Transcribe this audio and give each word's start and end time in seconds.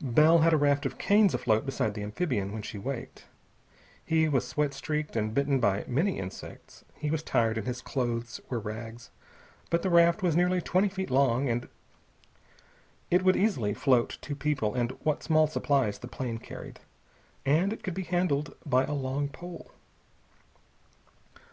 Bell 0.00 0.38
had 0.38 0.52
a 0.52 0.56
raft 0.56 0.86
of 0.86 0.96
canes 0.96 1.34
afloat 1.34 1.66
beside 1.66 1.94
the 1.94 2.04
amphibian 2.04 2.52
when 2.52 2.62
she 2.62 2.78
waked. 2.78 3.24
He 4.04 4.28
was 4.28 4.46
sweat 4.46 4.74
streaked 4.74 5.16
and 5.16 5.34
bitten 5.34 5.58
by 5.58 5.84
many 5.88 6.20
insects. 6.20 6.84
He 6.94 7.10
was 7.10 7.24
tired, 7.24 7.58
and 7.58 7.66
his 7.66 7.82
clothes 7.82 8.40
were 8.48 8.60
rags. 8.60 9.10
But 9.70 9.82
the 9.82 9.90
raft 9.90 10.22
was 10.22 10.36
nearly 10.36 10.60
twenty 10.60 10.88
feet 10.88 11.10
long, 11.10 11.48
it 13.10 13.24
would 13.24 13.36
easily 13.36 13.74
float 13.74 14.18
two 14.22 14.36
persons 14.36 14.76
and 14.76 14.92
what 15.02 15.24
small 15.24 15.48
supplies 15.48 15.98
the 15.98 16.06
plane 16.06 16.38
carried, 16.38 16.78
and 17.44 17.72
it 17.72 17.82
could 17.82 17.94
be 17.94 18.04
handled 18.04 18.54
by 18.64 18.84
a 18.84 18.92
long 18.92 19.28
pole. 19.28 19.72